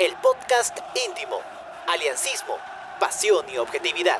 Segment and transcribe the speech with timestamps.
[0.00, 0.76] el podcast
[1.08, 1.36] íntimo,
[1.86, 2.54] aliancismo,
[2.98, 4.18] pasión y objetividad.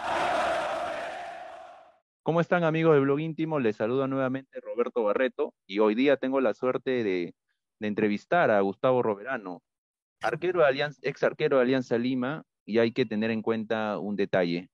[2.23, 3.59] ¿Cómo están amigos de Blog Íntimo?
[3.59, 7.35] Les saluda nuevamente Roberto Barreto y hoy día tengo la suerte de,
[7.81, 9.63] entrevistar a Gustavo Roverano,
[10.23, 14.17] arquero de Alianza, ex arquero de Alianza Lima y hay que tener en cuenta un
[14.17, 14.71] detalle.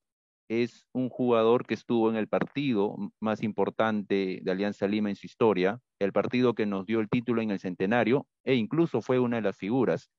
[0.49, 5.27] Es un jugador que estuvo en el partido más importante de Alianza Lima en su
[5.27, 9.37] historia, el partido que nos dio el título en el centenario e incluso fue una
[9.37, 10.11] de las figuras.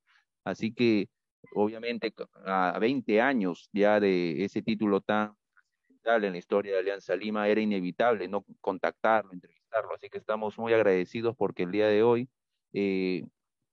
[0.44, 1.10] Así que
[1.56, 2.14] obviamente
[2.46, 5.36] a 20 años ya de ese título tan
[6.04, 10.74] en la historia de Alianza Lima, era inevitable no contactarlo, entrevistarlo, así que estamos muy
[10.74, 12.28] agradecidos porque el día de hoy
[12.74, 13.24] eh,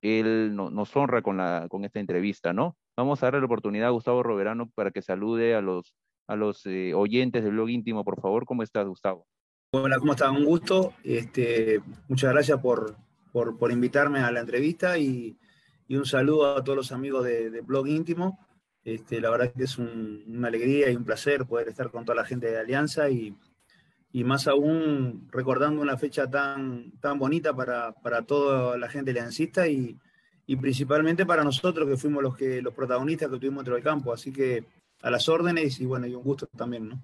[0.03, 2.77] él nos honra con, la, con esta entrevista, ¿no?
[2.97, 5.95] Vamos a darle la oportunidad a Gustavo Roverano para que salude a los,
[6.27, 8.45] a los eh, oyentes del blog íntimo, por favor.
[8.45, 9.27] ¿Cómo estás, Gustavo?
[9.73, 10.31] Hola, ¿cómo estás?
[10.31, 10.95] Un gusto.
[11.05, 12.97] Este, muchas gracias por,
[13.33, 15.39] por, invitarme a la entrevista y,
[15.89, 18.39] y, un saludo a todos los amigos de, Blog Íntimo.
[18.85, 22.25] Este, la verdad que es una alegría y un placer poder estar con toda la
[22.25, 23.35] gente de Alianza y,
[24.25, 29.97] más aún recordando una fecha tan, tan bonita para, toda la gente aliancista y,
[30.61, 34.13] principalmente para nosotros que fuimos los, que, los protagonistas que tuvimos dentro del campo.
[34.13, 34.65] Así que
[35.03, 37.03] a las órdenes y bueno, y un gusto también, ¿no?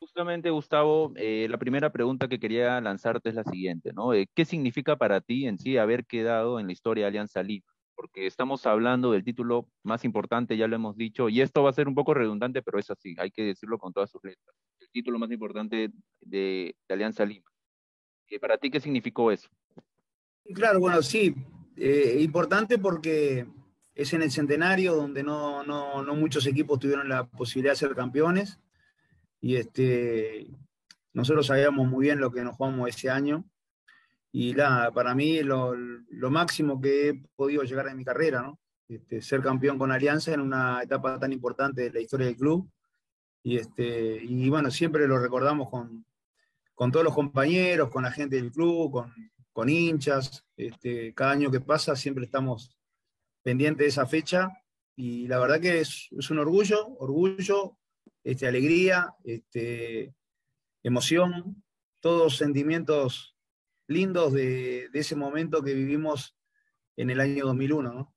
[0.00, 4.14] Justamente, Gustavo, eh, la primera pregunta que quería lanzarte es la siguiente, ¿no?
[4.14, 7.66] Eh, ¿Qué significa para ti en sí haber quedado en la historia de Alianza Lima?
[8.00, 11.74] Porque estamos hablando del título más importante, ya lo hemos dicho, y esto va a
[11.74, 14.56] ser un poco redundante, pero es así, hay que decirlo con todas sus letras.
[14.80, 15.90] El título más importante
[16.22, 17.50] de, Alianza Lima.
[18.28, 19.50] Eh, ¿Para ti qué significó eso?
[20.54, 21.34] Claro, bueno, sí,
[21.76, 23.46] eh, importante porque
[23.94, 27.94] es en el centenario donde no, no, no, muchos equipos tuvieron la posibilidad de ser
[27.94, 28.58] campeones
[29.42, 30.46] y este,
[31.12, 33.44] nosotros sabíamos muy bien lo que nos jugamos ese año
[34.32, 38.60] y nada, para mí lo, lo, máximo que he podido llegar en mi carrera, ¿no?
[38.88, 42.70] Este, ser campeón con Alianza en una etapa tan importante de la historia del club.
[43.42, 46.04] Y, este, y bueno, siempre lo recordamos con,
[46.74, 49.12] con todos los compañeros, con la gente del club, con,
[49.52, 50.44] con hinchas.
[50.56, 52.76] Este, cada año que pasa siempre estamos
[53.42, 54.48] pendientes de esa fecha.
[54.96, 57.78] Y la verdad que es, es un orgullo, orgullo,
[58.22, 60.14] este, alegría, este,
[60.82, 61.64] emoción,
[62.00, 63.36] todos sentimientos
[63.90, 66.36] lindos de, ese momento que vivimos
[66.96, 68.14] en el año 2001, ¿no?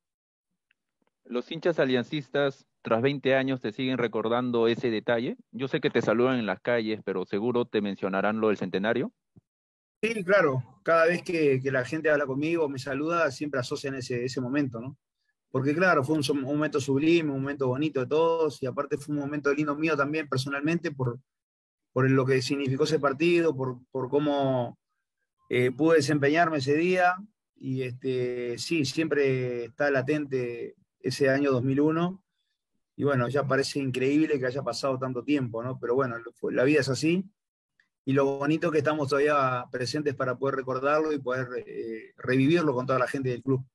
[1.25, 5.35] Los hinchas aliancistas, tras 20 años, te siguen recordando ese detalle.
[5.51, 9.11] Yo sé que te saludan en las calles, pero seguro te mencionarán lo del centenario.
[10.01, 10.81] Sí, claro.
[10.83, 14.97] Cada vez que, la gente habla conmigo, me saluda, siempre asocian ese, ese momento, ¿no?
[15.49, 19.21] Porque claro, fue un, momento sublime, un momento bonito de todos, y aparte fue un
[19.21, 21.19] momento lindo mío también personalmente por,
[21.93, 24.77] por lo que significó ese partido, por, por cómo
[25.49, 27.15] eh, pude desempeñarme ese día
[27.55, 32.23] y este, sí, siempre está latente ese año 2001
[32.95, 35.79] y bueno, ya parece increíble que haya pasado tanto tiempo, ¿no?
[35.79, 36.15] Pero bueno,
[36.51, 37.25] la vida es así
[38.05, 42.85] y lo bonito que estamos todavía presentes para poder recordarlo y poder eh, revivirlo con
[42.85, 43.65] toda la gente del club.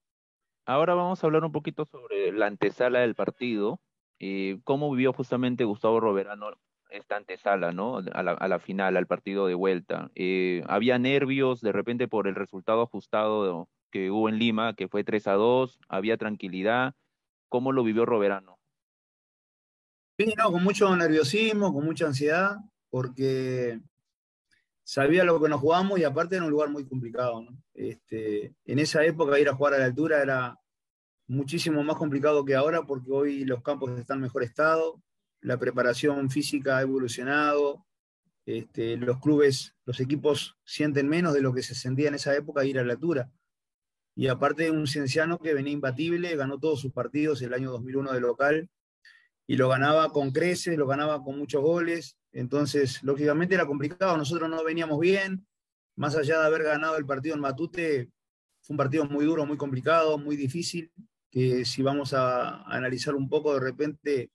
[0.67, 3.81] Ahora vamos a hablar un poquito sobre la antesala del partido,
[4.19, 6.51] eh, cómo vivió justamente Gustavo Roverano
[6.91, 7.99] esta antesala, ¿no?
[7.99, 10.11] A la, a la final, al partido de vuelta.
[10.15, 15.05] Eh, había nervios de repente por el resultado ajustado que hubo en Lima, que fue
[15.05, 16.95] 3 a 2, había tranquilidad.
[17.49, 18.59] ¿Cómo lo vivió Roberano?
[20.19, 22.57] Sí, no, con mucho nerviosismo, con mucha ansiedad,
[22.91, 23.81] porque
[24.83, 27.43] sabía lo que nos jugamos y aparte era un lugar muy complicado.
[27.43, 27.51] ¿no?
[27.75, 30.59] Este, en esa época ir a jugar a la altura era
[31.27, 35.01] muchísimo más complicado que ahora porque hoy los campos están en mejor estado,
[35.41, 37.87] la preparación física ha evolucionado,
[38.47, 42.65] este, los clubes, los equipos sienten menos de lo que se sentía en esa época
[42.65, 43.31] ir a la altura.
[44.17, 48.21] Y aparte un cienciano que venía imbatible, ganó todos sus partidos el año 2001 de
[48.21, 48.71] local
[49.47, 52.17] y lo ganaba con creces, lo ganaba con muchos goles.
[52.33, 55.47] Entonces, lógicamente era complicado, nosotros no veníamos bien,
[55.95, 58.11] más allá de haber ganado el partido en Matute,
[58.63, 60.91] fue un partido muy duro, muy complicado, muy difícil,
[61.31, 64.31] que si vamos a analizar un poco, de repente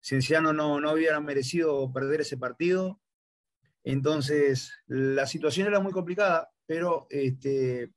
[0.00, 3.00] Cienciano no, no hubiera merecido perder ese partido.
[3.84, 7.90] Entonces, la situación era muy complicada, pero este,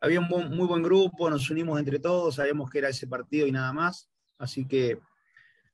[0.00, 3.52] había un muy buen grupo, nos unimos entre todos, sabíamos que era ese partido y
[3.52, 4.10] nada más.
[4.38, 4.98] Así que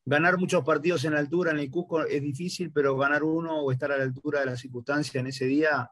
[0.05, 3.73] ganar muchos partidos en la altura en el Cusco es difícil, pero ganar uno o
[3.73, 5.91] estar a la altura de la circunstancia en ese día,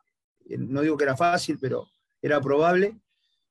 [0.48, 1.88] eh, no digo que era fácil, pero
[2.20, 3.00] era probable.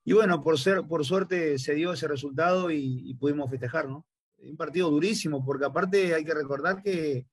[0.04, 4.06] Y bueno, por, ser, por suerte se dio ese resultado y, y pudimos festejar, ¿no?
[4.38, 7.26] Un partido durísimo, porque aparte hay que recordar que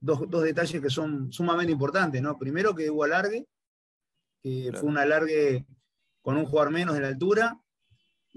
[0.00, 2.38] dos, detalles que son sumamente importantes, ¿no?
[2.38, 3.46] Primero que hubo alargue,
[4.42, 5.66] que fue un alargue
[6.22, 7.60] con un jugador menos de la altura,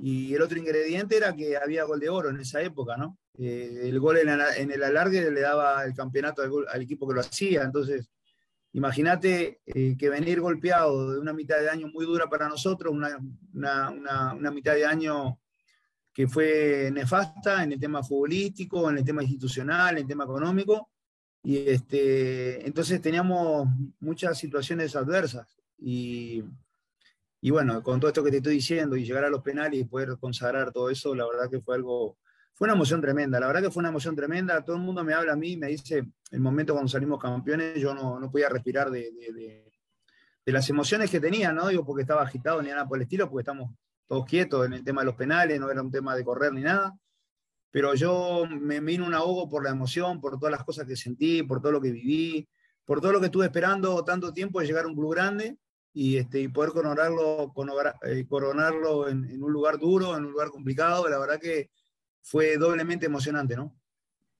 [0.01, 3.17] Y el otro ingrediente era que había gol de oro en esa época, ¿no?
[3.37, 7.63] Eh, el gol en, el alargue le daba el campeonato al, equipo que lo hacía.
[7.63, 8.09] Entonces,
[8.73, 13.17] imagínate eh, que venir golpeado de una mitad de año muy dura para nosotros, una,
[13.53, 15.39] una, mitad de año
[16.13, 20.89] que fue nefasta en el tema futbolístico, en el tema institucional, en el tema económico.
[21.43, 23.67] Y este, entonces teníamos
[23.99, 25.57] muchas situaciones adversas.
[25.77, 26.43] Y,
[27.41, 29.85] y bueno, con todo esto que te estoy diciendo y llegar a los penales y
[29.85, 32.17] poder consagrar todo eso, la verdad que fue algo
[32.59, 34.61] fue una emoción tremenda, la verdad que fue una emoción tremenda.
[34.65, 37.95] Todo el mundo me habla a mí, me dice, el momento cuando salimos campeones, yo
[37.95, 39.71] no, no podía respirar de, de,
[40.45, 41.69] de, las emociones que tenía, ¿no?
[41.69, 43.71] Digo, porque estaba agitado ni nada por el estilo, porque estamos
[44.09, 46.61] todos quietos en el tema de los penales, no era un tema de correr ni
[46.61, 46.97] nada.
[47.69, 51.43] Pero yo me vino un ahogo por la emoción, por todas las cosas que sentí,
[51.43, 52.49] por todo lo que viví,
[52.85, 55.57] por todo lo que estuve esperando tanto tiempo de llegar a un club grande
[55.93, 57.53] y, este, y poder coronarlo,
[58.01, 61.07] eh, coronarlo en, un lugar duro, en un lugar complicado.
[61.07, 61.69] La verdad que
[62.23, 63.75] fue doblemente emocionante, ¿no?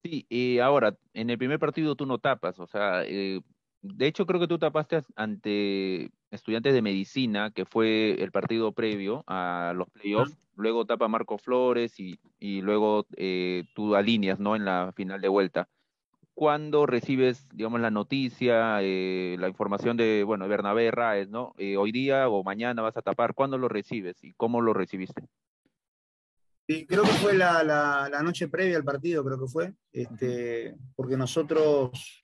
[0.04, 3.40] Sí, y ahora, en el primer partido tú no tapas, o sea, eh,
[3.82, 9.24] de hecho creo que tú tapaste ante estudiantes de medicina, que fue el partido previo
[9.28, 14.56] a los playoffs, luego tapa Marco Flores y, y luego eh, tú alineas, ¿no?
[14.56, 15.68] En la final de vuelta.
[16.34, 21.54] ¿Cuándo recibes, digamos, la noticia, eh, la información de, bueno, Bernabé Raes, ¿no?
[21.78, 25.28] hoy día o mañana vas a tapar, ¿cuándo lo recibes y cómo lo recibiste?
[26.70, 31.18] Sí, creo que fue la, la, noche previa al partido, creo que fue, este, porque
[31.18, 32.24] nosotros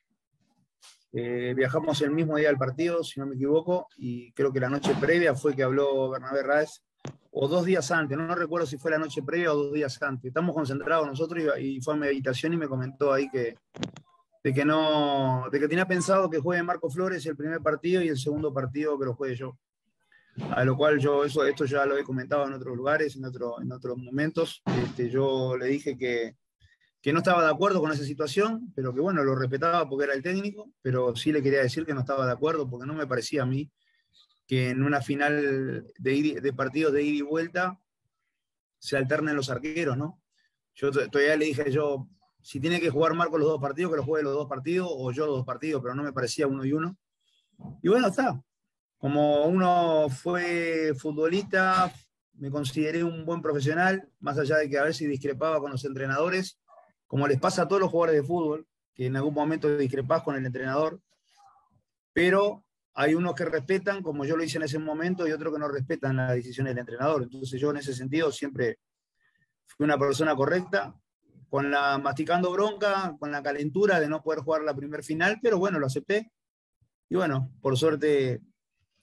[1.17, 4.69] eh, viajamos el mismo día al partido, si no me equivoco, y creo que la
[4.69, 6.83] noche previa fue que habló Bernabé Raez,
[7.31, 10.25] o dos días antes, no, recuerdo si fue la noche previa o dos días antes.
[10.25, 13.55] Estamos concentrados nosotros y, fue a mi habitación y me comentó ahí que,
[14.43, 18.09] de que no, de que tenía pensado que juegue Marco Flores el primer partido y
[18.09, 19.57] el segundo partido que lo juegue yo
[20.51, 23.61] a lo cual yo eso, esto ya lo he comentado en otros lugares, en, otro,
[23.61, 24.61] en otros momentos.
[24.83, 26.35] Este, yo le dije que,
[27.05, 30.13] que, no estaba de acuerdo con esa situación, pero que bueno, lo respetaba porque era
[30.15, 33.05] el técnico, pero sí le quería decir que no estaba de acuerdo porque no me
[33.05, 33.71] parecía a mí
[34.47, 37.79] que en una final de, de partidos de ida y vuelta
[38.79, 40.21] se alternen los arqueros, ¿no?
[40.73, 42.07] Yo todavía le dije yo,
[42.41, 45.11] si tiene que jugar Marco los dos partidos, que lo juegue los dos partidos, o
[45.11, 46.97] yo los dos partidos, pero no me parecía uno y uno.
[47.81, 48.39] Y bueno, está,
[48.97, 51.91] como uno fue futbolista,
[52.33, 56.59] me consideré un buen profesional, más allá de que a veces discrepaba con los entrenadores,
[57.07, 60.35] como les pasa a todos los jugadores de fútbol, que en algún momento discrepas con
[60.35, 61.01] el entrenador,
[62.13, 62.63] pero
[62.93, 65.67] hay unos que respetan, como yo lo hice en ese momento, y otros que no
[65.67, 67.23] respetan las decisiones del entrenador.
[67.23, 68.79] Entonces yo en ese sentido siempre
[69.65, 70.95] fui una persona correcta,
[71.49, 75.57] con la masticando bronca, con la calentura de no poder jugar la primer final, pero
[75.59, 76.31] bueno, lo acepté.
[77.09, 78.41] Y bueno, por suerte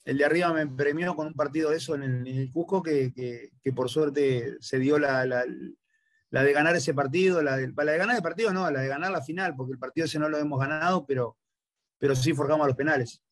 [0.05, 3.89] el de arriba me premió con un partido de eso en el, Cusco que, por
[3.89, 5.45] suerte se dio la,
[6.43, 9.11] de ganar ese partido, la de, la de ganar el partido no, la de ganar
[9.11, 11.37] la final, porque el partido ese no lo hemos ganado, pero,
[11.99, 13.23] pero sí forjamos a los penales.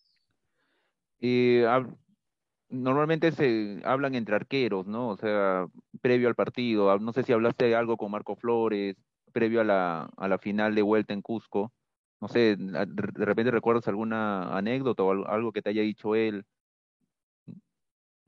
[2.68, 5.08] normalmente se hablan entre arqueros, ¿no?
[5.08, 5.66] O sea,
[6.00, 8.96] previo al partido, no sé si hablaste algo con Marco Flores,
[9.32, 11.72] previo a la, a la final de vuelta en Cusco.
[12.20, 16.44] No sé, de repente recuerdas alguna anécdota o algo que te haya dicho él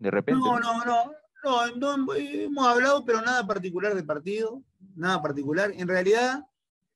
[0.03, 0.41] de repente.
[0.41, 1.13] No, no, no,
[1.77, 4.63] no, hemos hablado, pero nada particular del partido,
[4.95, 5.73] nada particular.
[5.75, 6.45] En realidad,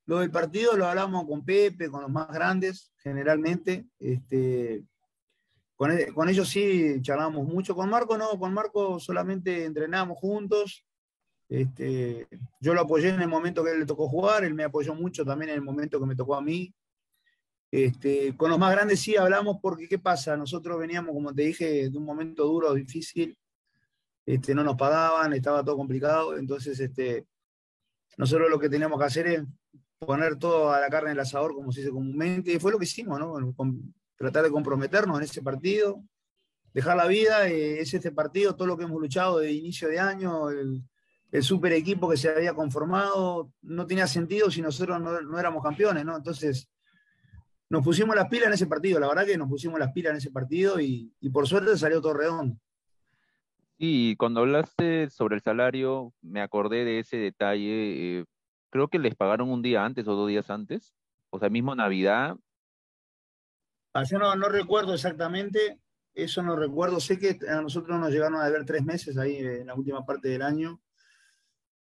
[0.07, 3.87] lo del partido lo hablamos con Pepe, con los más grandes, generalmente.
[3.99, 4.85] Este,
[5.75, 7.75] con, e, con ellos sí charlamos mucho.
[7.75, 10.85] Con Marco no, con Marco solamente entrenamos juntos.
[11.49, 12.27] Este,
[12.61, 15.25] yo lo apoyé en el momento que él le tocó jugar, él me apoyó mucho
[15.25, 16.75] también en el momento que me tocó a mí.
[17.71, 20.37] Este, con los más grandes sí hablamos porque, ¿qué pasa?
[20.37, 23.37] Nosotros veníamos, como te dije, de un momento duro, difícil,
[24.27, 27.27] este, no nos pagaban, estaba todo complicado, entonces este,
[28.19, 29.43] nosotros lo que teníamos que hacer es
[29.99, 32.85] poner toda la carne en el asador, como se dice comúnmente, y fue lo que
[32.85, 33.55] hicimos, ¿no?
[34.17, 36.03] tratar de comprometernos en ese partido,
[36.75, 39.99] dejar la vida, eh, es este partido, todo lo que hemos luchado de inicio de
[39.99, 40.83] año, el,
[41.31, 45.63] el super equipo que se había conformado, no tenía sentido si nosotros no, no éramos
[45.63, 46.17] campeones, ¿no?
[46.17, 46.69] Entonces,
[47.69, 50.17] nos pusimos las pilas en ese partido, la verdad que nos pusimos las pilas en
[50.19, 52.57] ese partido y, por suerte salió todo redondo.
[53.79, 58.21] Y cuando hablaste sobre el salario, me acordé de ese detalle.
[58.21, 58.25] Eh,
[58.71, 60.95] creo que les pagaron un día antes o dos días antes,
[61.31, 62.37] o sea, mismo Navidad.
[63.93, 65.81] Ah, yo no, no recuerdo exactamente,
[66.15, 67.01] eso no recuerdo.
[67.01, 70.29] Sé que a nosotros nos llegaron a ver tres meses ahí en la última parte
[70.29, 70.81] del año.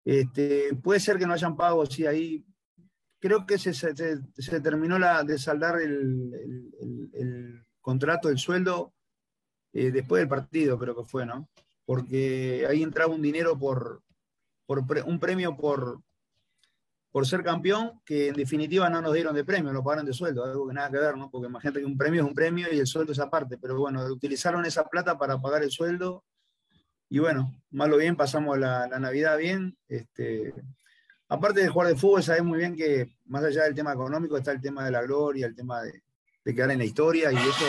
[0.04, 2.44] Este, puede ser que no hayan pago, sí, ahí
[3.18, 8.92] creo que se, se, terminó la, de saldar el, contrato, el sueldo,
[9.72, 11.48] eh, después del partido, creo que fue, ¿no?
[11.84, 14.02] Porque ahí entraba un dinero por,
[14.66, 16.00] por un premio por,
[17.10, 20.44] por ser campeón, que en definitiva no nos dieron de premio, lo pagaron de sueldo,
[20.44, 21.30] algo que nada que ver, ¿no?
[21.30, 24.04] Porque imagínate que un premio es un premio y el sueldo es aparte, pero bueno,
[24.06, 26.24] utilizaron esa plata para pagar el sueldo
[27.08, 29.76] y bueno, malo bien, pasamos la, Navidad bien.
[29.86, 30.52] Este,
[31.28, 34.50] aparte de jugar de fútbol, sabes muy bien que más allá del tema económico está
[34.50, 36.02] el tema de la gloria, el tema de,
[36.44, 37.66] quedar en la historia y eso,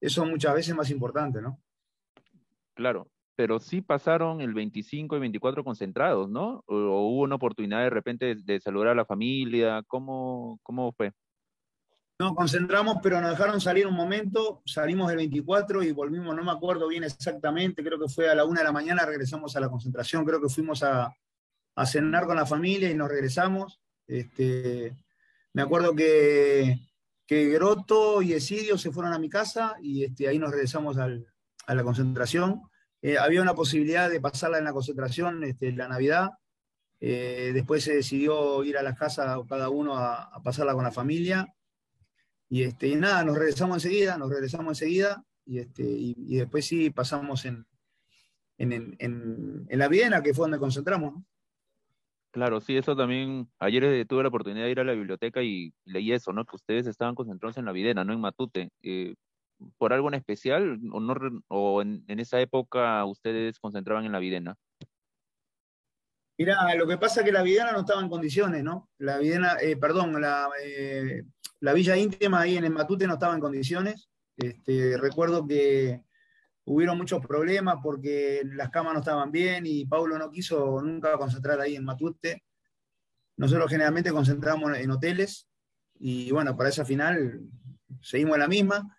[0.00, 1.60] eso muchas veces es más importante, ¿no?
[2.72, 6.62] Claro, pero sí pasaron el 25 y 24 concentrados, ¿no?
[6.66, 11.12] O, hubo una oportunidad de repente de, saludar a la familia, ¿cómo, cómo fue?
[12.20, 16.52] No, concentramos, pero nos dejaron salir un momento, salimos el 24 y volvimos, no me
[16.52, 19.68] acuerdo bien exactamente, creo que fue a la una de la mañana, regresamos a la
[19.68, 21.12] concentración, creo que fuimos a,
[21.86, 23.80] cenar con la familia y nos regresamos.
[24.06, 24.96] Este,
[25.52, 26.78] me acuerdo que,
[27.26, 31.74] que Groto y Esidio se fueron a mi casa y este, ahí nos regresamos a
[31.74, 32.62] la concentración
[33.04, 36.30] eh, había una posibilidad de pasarla en la concentración este, la Navidad.
[37.00, 41.54] Eh, después se decidió ir a las casas cada uno a, pasarla con la familia.
[42.48, 45.22] Y, este, nada, nos regresamos enseguida, nos regresamos enseguida.
[45.44, 47.66] Y, este, y, después sí pasamos en,
[48.56, 51.22] en, la Viena, que fue donde concentramos.
[52.30, 53.50] Claro, sí, eso también.
[53.58, 56.46] Ayer eh, tuve la oportunidad de ir a la biblioteca y leí eso, ¿no?
[56.46, 58.70] Que ustedes estaban concentrados en la Videna, no en Matute
[59.78, 61.14] por algo en especial o, no,
[61.48, 64.56] o en, esa época ustedes concentraban en la Videna?
[66.36, 68.90] Mira, lo que pasa es que la Videna no estaba en condiciones, ¿no?
[68.98, 71.22] La Videna, eh, perdón, la, eh,
[71.60, 74.08] la, Villa Íntima ahí en el Matute no estaba en condiciones.
[74.36, 76.02] Este, recuerdo que
[76.64, 81.60] hubieron muchos problemas porque las camas no estaban bien y Paulo no quiso nunca concentrar
[81.60, 82.42] ahí en Matute.
[83.36, 85.48] Nosotros generalmente concentramos en hoteles
[85.98, 87.42] y bueno, para esa final
[88.00, 88.93] seguimos en la misma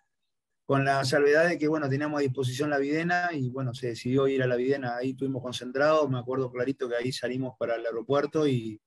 [0.66, 4.26] con la salvedad de que, bueno, teníamos a disposición la Videna y, bueno, se decidió
[4.26, 7.86] ir a la Videna, ahí estuvimos concentrados, me acuerdo clarito que ahí salimos para el
[7.86, 8.80] aeropuerto y,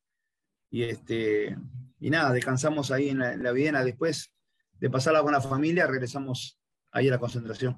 [0.72, 1.56] este,
[2.02, 4.34] y nada, descansamos ahí en la, Videna, después
[4.74, 6.60] de pasarla con la familia, regresamos
[6.92, 7.78] ahí a la concentración.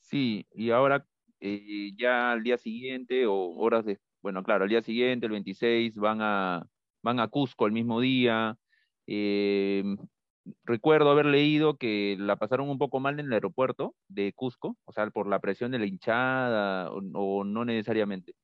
[0.00, 1.06] Sí, y ahora
[1.38, 5.94] eh, ya al día siguiente o horas de, bueno, claro, al día siguiente, el 26,
[5.94, 6.66] van a,
[7.02, 8.56] van a Cusco el mismo día.
[9.06, 9.84] Eh,
[10.64, 14.92] recuerdo haber leído que la pasaron un poco mal en el aeropuerto de Cusco, o
[14.92, 18.34] sea, por la presión de la hinchada, o, no necesariamente.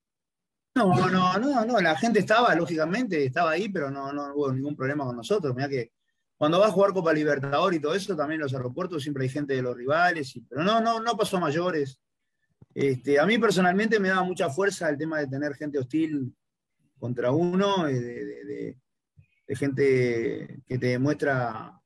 [0.74, 4.74] No, no, no, no, la gente estaba, lógicamente, estaba ahí, pero no, no hubo ningún
[4.74, 5.54] problema con nosotros.
[5.54, 5.92] Mira que
[6.36, 9.28] cuando vas a jugar Copa Libertador y todo eso, también en los aeropuertos siempre hay
[9.28, 12.00] gente de los rivales, pero no, no, no pasó a mayores.
[12.74, 16.34] Este, a mí personalmente me daba mucha fuerza el tema de tener gente hostil
[16.98, 18.76] contra uno, eh, de,
[19.46, 21.80] de gente que te demuestra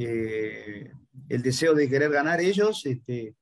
[0.00, 0.92] eh,
[1.28, 3.34] el deseo de querer ganar ellos, este,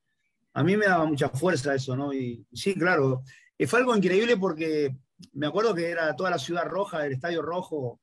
[0.55, 2.13] a mí me daba mucha fuerza eso, ¿no?
[2.15, 3.23] Y sí, claro,
[3.67, 4.97] fue algo increíble porque
[5.33, 8.01] me acuerdo que era toda la ciudad roja, el estadio rojo,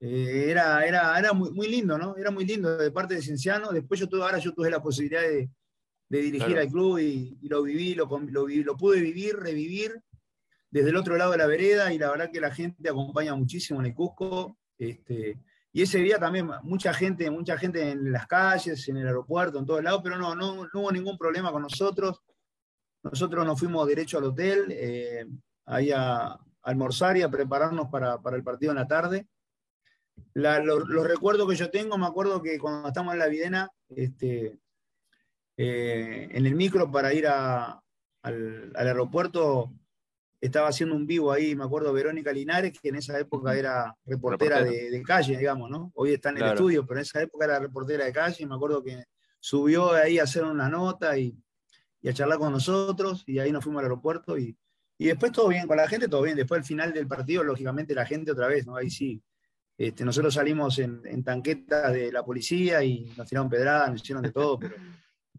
[0.00, 2.16] eh, era, era, era muy, muy, lindo, ¿no?
[2.16, 3.70] Era muy lindo de parte de Cienciano.
[3.72, 5.50] Después yo tuve, ahora yo tuve la posibilidad de,
[6.08, 10.00] dirigir al club y, lo viví, lo, lo, lo, pude vivir, revivir
[10.70, 13.80] desde el otro lado de la vereda y la verdad que la gente acompaña muchísimo
[13.80, 14.56] en el Cusco.
[14.78, 15.38] Este,
[15.78, 19.64] y ese día también mucha gente, mucha gente en las calles, en el aeropuerto, en
[19.64, 22.20] todos lados, pero no, no, hubo ningún problema con nosotros.
[23.04, 25.24] Nosotros nos fuimos derecho al hotel, eh,
[25.66, 29.28] ahí a, almorzar y a prepararnos para, el partido en la tarde.
[30.34, 34.58] los recuerdos que yo tengo, me acuerdo que cuando estamos en la Videna, este,
[35.56, 37.80] eh, en el micro para ir al,
[38.74, 39.72] aeropuerto,
[40.40, 44.62] estaba haciendo un vivo ahí, me acuerdo, Verónica Linares, que en esa época era reportera
[44.62, 45.90] de, calle, digamos, ¿no?
[45.94, 48.54] Hoy está en el estudio, pero en esa época era reportera de calle, y me
[48.54, 49.04] acuerdo que
[49.40, 51.36] subió ahí a hacer una nota y,
[52.08, 54.56] a charlar con nosotros, y ahí nos fuimos al aeropuerto, y,
[54.98, 58.06] después todo bien, con la gente todo bien, después al final del partido, lógicamente la
[58.06, 58.76] gente otra vez, ¿no?
[58.76, 59.22] Ahí sí.
[59.76, 64.24] Este, nosotros salimos en, en tanquetas de la policía y nos tiraron pedradas, nos hicieron
[64.24, 64.74] de todo, pero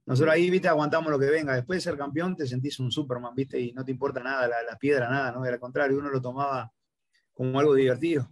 [0.09, 1.53] nosotros ahí, viste, aguantamos lo que venga.
[1.53, 4.75] Después de ser campeón te sentís un Superman, viste, y no te importa nada, la,
[4.79, 5.43] piedra, nada, ¿no?
[5.43, 6.71] Al contrario, uno lo tomaba
[7.31, 8.27] como algo divertido.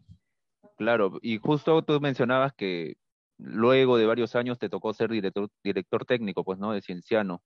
[0.76, 2.96] Claro, y justo tú mencionabas que
[3.38, 6.72] luego de varios años te tocó ser director, director técnico, pues, ¿no?
[6.72, 7.44] De Cienciano.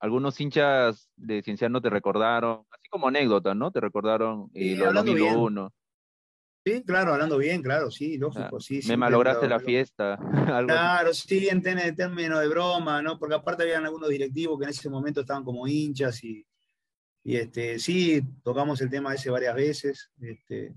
[0.00, 3.70] algunos hinchas de Cienciano te recordaron, así como anécdota, ¿no?
[3.70, 5.70] Te recordaron eh, lo 2001.
[6.64, 8.80] Sí, claro, hablando bien, claro, sí, lógico, sí.
[8.88, 10.18] Me malograste la fiesta.
[10.66, 13.18] claro, sí, en términos de broma, ¿no?
[13.18, 16.46] Porque aparte habían algunos directivos que en ese momento estaban como hinchas y,
[17.22, 20.10] y este, sí, tocamos el tema ese varias veces.
[20.18, 20.74] Este,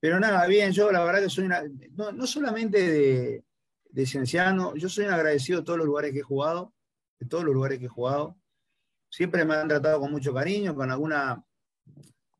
[0.00, 1.62] pero nada, bien, yo la verdad que soy una,
[1.92, 3.44] no, solamente de,
[3.90, 6.74] de Cienciano, yo soy un agradecido de todos los lugares que he jugado,
[7.18, 8.36] de todos los lugares que he jugado.
[9.10, 11.44] siempre me han tratado con mucho cariño, con alguna,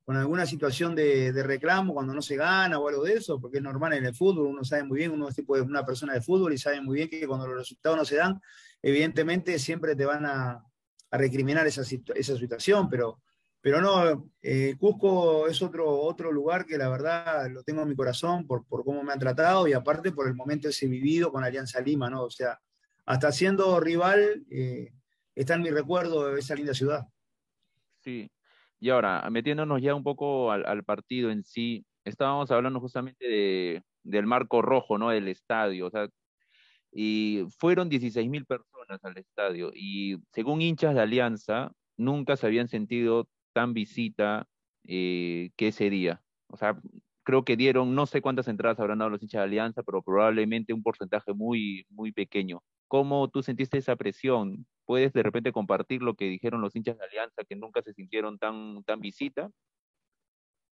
[0.09, 3.63] con alguna situación de, reclamo cuando no se gana o algo de eso, porque es
[3.63, 6.23] normal en el fútbol, uno sabe muy bien, uno es tipo de una persona de
[6.23, 8.41] fútbol y sabe muy bien que cuando los resultados no se dan,
[8.81, 10.65] evidentemente siempre te van a,
[11.11, 11.83] recriminar esa,
[12.15, 13.21] esa situación, pero
[13.61, 17.95] pero no, eh, Cusco es otro, otro lugar que la verdad lo tengo en mi
[17.95, 21.45] corazón por, por cómo me han tratado y aparte por el momento ese vivido con
[21.45, 22.23] Alianza Lima, ¿no?
[22.23, 22.59] O sea,
[23.05, 24.91] hasta siendo rival, eh,
[25.35, 27.07] está en mi recuerdo esa linda ciudad.
[28.03, 28.31] Sí,
[28.81, 34.27] y ahora, metiéndonos ya un poco al, partido en sí, estábamos hablando justamente de, del
[34.27, 35.11] marco rojo, ¿no?
[35.11, 36.09] Del estadio, o sea,
[36.93, 42.69] y fueron 16 mil personas al estadio y según hinchas de Alianza, nunca se habían
[42.69, 44.47] sentido tan visita
[44.85, 46.23] eh, que ese día.
[46.49, 46.81] O sea,
[47.25, 50.73] creo que dieron, no sé cuántas entradas habrán dado los hinchas de Alianza, pero probablemente
[50.73, 52.63] un porcentaje muy, muy pequeño.
[52.89, 54.67] ¿Cómo tú sentiste esa presión?
[54.87, 58.39] ¿Puedes de repente compartir lo que dijeron los hinchas de Alianza, que nunca se sintieron
[58.39, 59.51] tan, tan visita?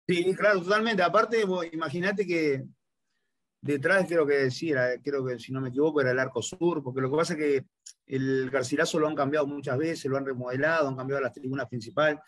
[0.08, 1.04] Sí, claro, totalmente.
[1.04, 1.44] Aparte,
[1.74, 2.64] imagínate que
[3.60, 4.72] detrás creo que sí,
[5.04, 7.40] creo que si no me equivoco era el arco sur, porque lo que pasa es
[7.40, 7.66] que
[8.06, 12.20] el Garcilaso lo han cambiado muchas veces, lo han remodelado, han cambiado las tribunas principales.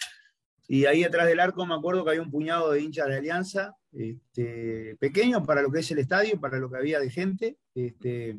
[0.67, 3.77] Y ahí detrás del arco me acuerdo que había un puñado de hinchas de Alianza,
[3.93, 7.57] este, pequeños para lo que es el estadio, para lo que había de gente.
[7.73, 8.35] Este,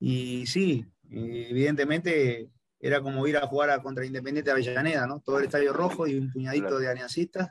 [0.00, 5.20] y sí, evidentemente era como ir a jugar a contra Independiente Avellaneda, ¿no?
[5.20, 7.50] Todo el estadio rojo y un puñadito de aliancistas.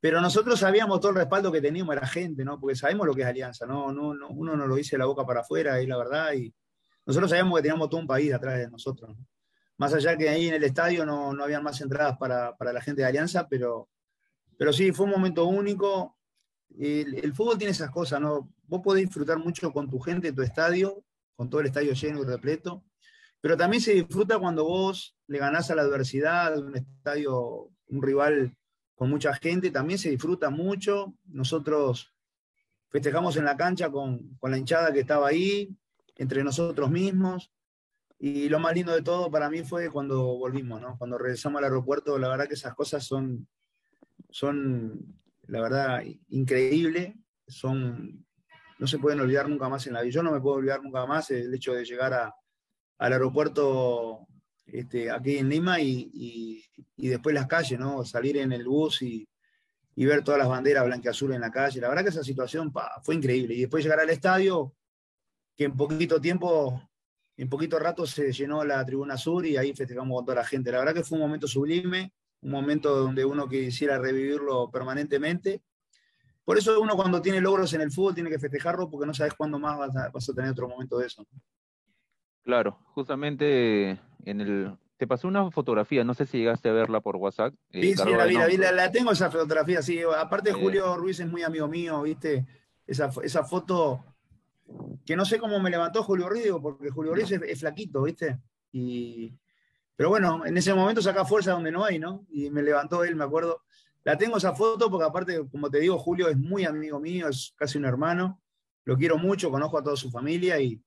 [0.00, 2.60] Pero nosotros sabíamos todo el respaldo que teníamos a la gente, ¿no?
[2.60, 3.92] Porque sabemos lo que es Alianza, ¿no?
[3.92, 6.34] no, no uno no lo dice de la boca para afuera, es la verdad.
[6.34, 6.54] Y
[7.04, 9.26] nosotros sabíamos que teníamos todo un país atrás de nosotros, ¿no?
[9.78, 13.02] Más allá que ahí en el estadio no, no habían más entradas para, la gente
[13.02, 13.88] de Alianza, pero,
[14.58, 16.18] pero sí, fue un momento único.
[16.76, 18.52] El, fútbol tiene esas cosas, ¿no?
[18.64, 21.04] Vos podés disfrutar mucho con tu gente, tu estadio,
[21.38, 22.84] con todo el estadio lleno y repleto,
[23.40, 28.56] pero también se disfruta cuando vos le ganás a la adversidad un estadio, un rival
[28.96, 31.14] con mucha gente, también se disfruta mucho.
[31.26, 32.12] Nosotros
[32.90, 35.76] festejamos en la cancha con, con la hinchada que estaba ahí,
[36.16, 37.52] entre nosotros mismos.
[38.18, 40.98] Y lo más lindo de todo para mí fue cuando volvimos, ¿no?
[40.98, 43.46] Cuando regresamos al aeropuerto, la verdad que esas cosas son,
[44.28, 45.14] son
[45.46, 47.14] la verdad, increíbles.
[47.46, 48.26] Son,
[48.78, 50.12] no se pueden olvidar nunca más en la vida.
[50.12, 52.34] Yo no me puedo olvidar nunca más el hecho de llegar a,
[52.98, 54.26] al aeropuerto
[54.66, 56.62] este, aquí en Lima y,
[56.96, 58.04] y, después las calles, ¿no?
[58.04, 59.28] Salir en el bus y,
[59.94, 61.80] y ver todas las banderas blanqueazul en la calle.
[61.80, 63.54] La verdad que esa situación fue increíble.
[63.54, 64.74] Y después llegar al estadio,
[65.56, 66.88] que en poquito tiempo
[67.38, 70.72] en poquito rato se llenó la tribuna sur y ahí festejamos con toda la gente.
[70.72, 72.12] La verdad que fue un momento sublime,
[72.42, 75.62] un momento donde uno quisiera revivirlo permanentemente.
[76.48, 79.34] Por eso uno cuando tiene logros en el fútbol tiene que festejarlo porque no sabes
[79.34, 81.26] cuándo más vas a, tener otro momento de eso.
[82.42, 87.16] Claro, justamente en el, te pasó una fotografía, no sé si llegaste a verla por
[87.16, 87.52] WhatsApp.
[87.70, 90.00] Eh, sí, sí, la vi, la, vi la, tengo esa fotografía, sí.
[90.18, 92.46] Aparte Julio Ruiz es muy amigo mío, ¿viste?
[92.86, 94.02] Esa, esa foto
[95.04, 98.38] que no sé cómo me levantó Julio Río, porque Julio Río es, flaquito, ¿viste?
[98.72, 99.34] Y,
[99.94, 102.24] pero bueno, en ese momento saca fuerza donde no hay, ¿no?
[102.30, 103.64] Y me levantó él, me acuerdo.
[104.04, 107.52] La tengo esa foto porque aparte, como te digo, Julio es muy amigo mío, es
[107.56, 108.40] casi un hermano.
[108.84, 110.80] Lo quiero mucho, conozco a toda su familia y,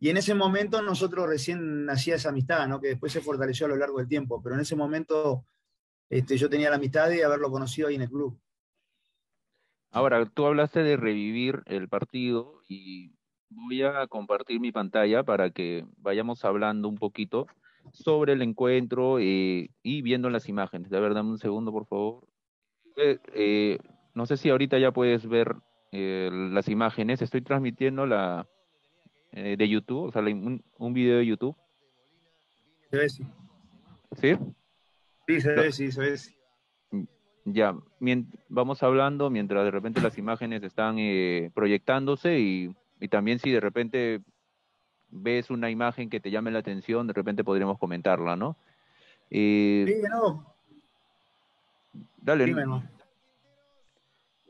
[0.00, 2.80] y en ese momento nosotros recién nacía esa amistad, ¿no?
[2.80, 5.44] Que después se fortaleció a lo largo del tiempo, pero en ese momento
[6.08, 8.38] este, yo tenía la amistad de haberlo conocido ahí en el club.
[9.92, 13.12] Ahora, tú hablaste de revivir el partido y
[13.48, 17.46] voy a compartir mi pantalla para que vayamos hablando un poquito
[17.92, 20.90] sobre el encuentro eh, y viendo las imágenes.
[20.90, 22.29] De ver, dame un segundo, por favor.
[22.96, 23.78] Eh, eh,
[24.14, 25.56] no sé si ahorita ya puedes ver
[25.92, 27.22] las imágenes.
[27.22, 28.46] Estoy transmitiendo la
[29.32, 31.56] de YouTube, o sea, un, un, video de YouTube.
[32.90, 33.24] Se ve, sí.
[34.20, 34.36] ¿Sí?
[35.26, 36.16] Sí, se ve, sí, se ve.
[37.44, 37.74] Ya,
[38.48, 42.74] vamos hablando mientras de repente las imágenes están eh, proyectándose y,
[43.08, 44.20] también si de repente
[45.08, 48.56] ves una imagen que te llame la atención, de repente podríamos comentarla, ¿no?
[49.30, 50.54] Eh, sí, no.
[51.92, 52.54] Dale.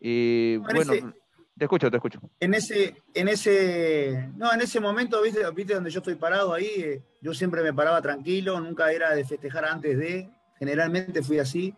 [0.00, 1.12] Eh, bueno,
[1.57, 2.20] te escucho, te escucho.
[2.40, 6.66] En ese, en ese, no, en ese momento, viste, viste donde yo estoy parado ahí,
[6.76, 11.74] eh, yo siempre me paraba tranquilo, nunca era de festejar antes de, generalmente fui así.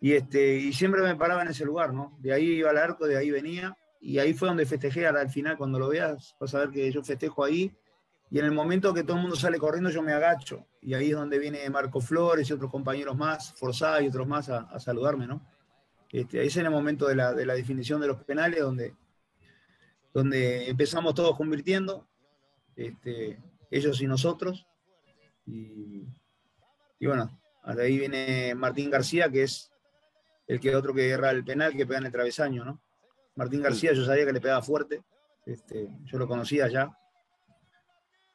[0.00, 2.16] Y, este, y siempre me paraba en ese lugar, ¿no?
[2.20, 5.56] De ahí iba al arco, de ahí venía, y ahí fue donde festejé al final,
[5.56, 7.76] cuando lo veas, vas a ver que yo festejo ahí,
[8.30, 11.10] y en el momento que todo el mundo sale corriendo, yo me agacho, y ahí
[11.10, 15.26] es donde viene Marco Flores y otros compañeros más, Forzá y otros más a, saludarme,
[15.26, 15.46] ¿no?
[16.10, 18.94] Este, ahí es en el momento de la, de la definición de los penales, donde,
[20.12, 22.06] donde empezamos todos convirtiendo,
[22.76, 23.38] este,
[23.70, 24.66] ellos y nosotros,
[25.46, 26.06] y,
[26.98, 29.70] y bueno, de ahí viene Martín García, que es
[30.46, 32.80] el que otro que erra el penal, que pega en el travesaño, ¿no?
[33.36, 35.02] Martín García, yo sabía que le pegaba fuerte,
[35.46, 36.90] este, yo lo conocía ya.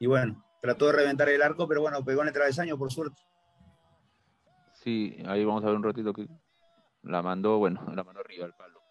[0.03, 3.21] Y bueno, trató de reventar el arco, pero bueno, pegó en el travesaño, por suerte.
[4.73, 6.27] Sí, ahí vamos a ver un ratito que
[7.03, 8.81] la mandó, bueno, la mandó arriba al palo.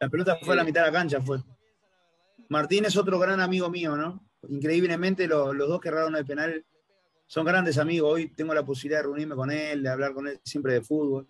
[0.00, 1.40] La pelota fue a la mitad de la cancha, fue.
[2.48, 4.26] Martín es otro gran amigo mío, ¿no?
[4.48, 6.64] Increíblemente los, dos que erraron el penal
[7.26, 8.10] son grandes amigos.
[8.14, 11.28] Hoy tengo la posibilidad de reunirme con él, de hablar con él siempre de fútbol.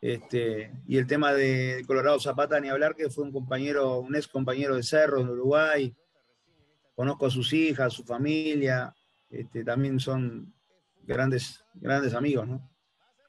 [0.00, 4.28] Este, y el tema de Colorado Zapata, ni hablar, que fue un compañero, un ex
[4.28, 5.96] compañero de Cerro en Uruguay.
[6.96, 8.92] Conozco a sus hijas, su familia.
[9.30, 10.52] Este, también son
[11.04, 12.68] grandes, grandes amigos, ¿no?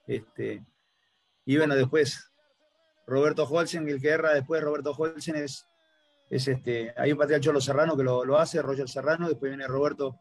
[0.07, 0.65] Este,
[1.45, 2.31] y bueno, después,
[3.05, 5.67] Roberto Holzen, el que erra después, Roberto Holzen es,
[6.29, 9.67] es este, hay un patriarca Cholo Serrano que lo, lo hace, Roger Serrano, después viene
[9.67, 10.17] Roberto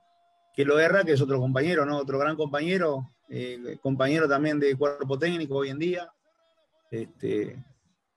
[0.56, 1.98] que lo erra, que es otro compañero, ¿no?
[1.98, 6.10] Otro gran compañero, eh, compañero también de cuerpo técnico hoy en día.
[6.90, 7.62] Este,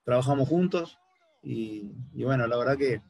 [0.06, 0.98] trabajamos juntos
[1.44, 1.92] y,
[2.24, 3.02] bueno, la verdad que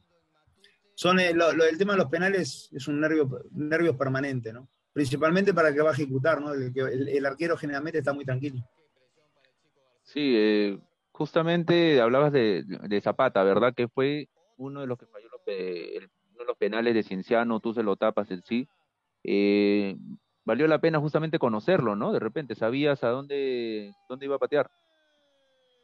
[0.99, 4.67] son eh, el tema de los penales es un nervio, nervios permanente, ¿no?
[4.91, 6.51] Principalmente para que va a ejecutar, ¿no?
[6.51, 8.59] El, arquero generalmente está muy tranquilo.
[10.03, 10.77] Sí, eh,
[11.13, 13.73] justamente hablabas de, Zapata, ¿verdad?
[13.73, 16.09] Que fue uno de los que falló los, de
[16.57, 18.67] penales de Cienciano, tú se lo tapas en sí.
[19.23, 19.95] Eh,
[20.43, 22.11] valió la pena justamente conocerlo, ¿no?
[22.11, 24.69] De repente, ¿sabías a dónde, dónde iba a patear?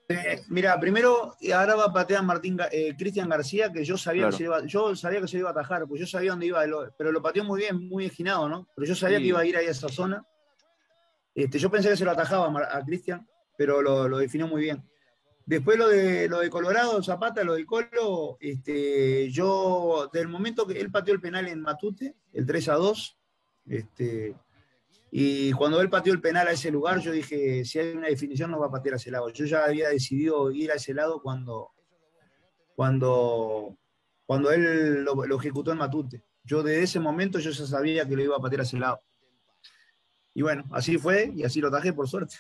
[0.08, 4.38] Eh, mira, primero ahora va a patear Martín eh, Cristian García, que yo sabía que
[4.38, 6.64] se iba, yo sabía que se iba a atajar, pues yo sabía dónde iba,
[6.96, 8.68] pero lo pateó muy bien, muy esquinado, ¿no?
[8.76, 10.24] Pero yo sabía que iba a ir ahí a esa zona.
[11.34, 14.88] Este, yo pensé que se lo atajaba a, Cristian, pero lo, lo, definió muy bien.
[15.46, 20.80] Después lo de lo de Colorado, Zapata, lo del Colo, este, yo, del momento que
[20.80, 23.18] él pateó el penal en Matute, el 3 a 2,
[23.68, 24.36] este,
[25.18, 28.52] y cuando él pateó el penal a ese lugar, yo dije, si hay una definición,
[28.52, 29.30] no va a patear a ese lado.
[29.30, 31.72] Yo ya había decidido ir a ese lado cuando,
[32.76, 33.78] cuando,
[34.26, 36.26] cuando él lo, ejecutó en Matute.
[36.44, 39.00] Yo desde ese momento yo ya sabía que lo iba a patear a ese lado.
[40.34, 42.36] Y bueno, así fue y así lo tajé por suerte.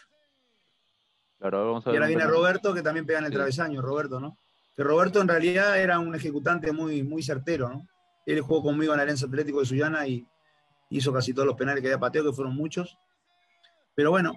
[1.39, 4.37] Claro, y ahora viene Roberto que también pega en el travesaño, Roberto, ¿no?
[4.75, 7.87] Que Roberto en realidad era un ejecutante muy, muy certero, ¿no?
[8.25, 10.27] Él jugó conmigo en Alianza Atlético de Sullana y
[10.97, 12.97] hizo casi todos los penales que había pateado, que fueron muchos.
[13.95, 14.33] Pero bueno,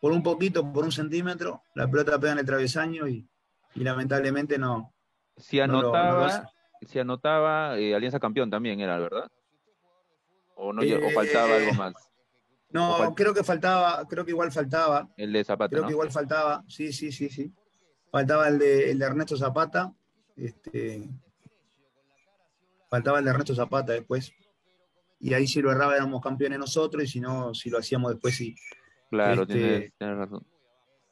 [0.00, 3.28] por un poquito, por un centímetro, la pelota pega en el travesaño y,
[3.74, 4.92] lamentablemente no.
[5.36, 6.50] Si anotaba,
[6.82, 9.30] si anotaba eh, Alianza Campeón también era, ¿verdad?
[10.54, 11.94] ¿O, no, o faltaba algo más?
[12.70, 15.08] No, creo que faltaba, creo que igual faltaba.
[15.16, 15.70] El de Zapata.
[15.70, 17.52] Creo que igual faltaba, sí, sí, sí, sí.
[18.10, 19.92] Faltaba el de, el de Ernesto Zapata.
[20.36, 21.08] Este,
[22.88, 24.32] faltaba el de Ernesto Zapata después
[25.22, 28.34] y ahí si lo erraba éramos campeones nosotros y si no, si lo hacíamos después
[28.34, 28.56] sí.
[29.08, 30.44] Claro, este, tienes, razón.